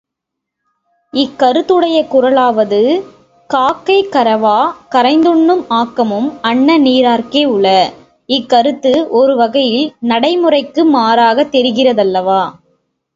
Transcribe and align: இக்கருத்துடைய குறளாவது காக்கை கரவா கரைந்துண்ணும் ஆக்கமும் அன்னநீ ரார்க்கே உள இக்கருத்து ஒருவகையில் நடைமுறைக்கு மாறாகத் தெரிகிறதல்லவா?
இக்கருத்துடைய 1.13 1.97
குறளாவது 2.07 2.79
காக்கை 3.49 3.97
கரவா 4.11 4.55
கரைந்துண்ணும் 4.91 5.63
ஆக்கமும் 5.69 6.29
அன்னநீ 6.43 6.95
ரார்க்கே 7.01 7.43
உள 7.47 7.67
இக்கருத்து 8.29 8.93
ஒருவகையில் 9.11 9.87
நடைமுறைக்கு 10.07 10.83
மாறாகத் 10.93 11.53
தெரிகிறதல்லவா? 11.53 12.43